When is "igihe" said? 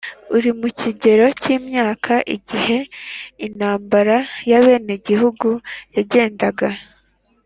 2.35-2.77